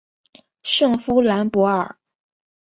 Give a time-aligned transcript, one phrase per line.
[0.63, 1.99] 圣夫兰博尔。